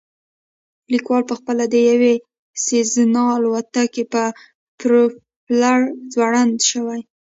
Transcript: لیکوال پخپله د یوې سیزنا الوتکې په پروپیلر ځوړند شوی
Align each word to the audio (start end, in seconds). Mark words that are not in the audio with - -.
لیکوال 0.93 1.23
پخپله 1.31 1.65
د 1.69 1.75
یوې 1.89 2.13
سیزنا 2.65 3.23
الوتکې 3.35 4.03
په 4.13 4.23
پروپیلر 4.79 5.79
ځوړند 6.13 6.55
شوی 6.69 7.01